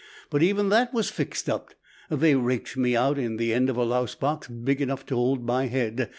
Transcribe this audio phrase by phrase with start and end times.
[0.31, 1.75] But even that was fixed up.
[2.09, 6.09] They raked me out in the end a lousebox big enough to hold my head.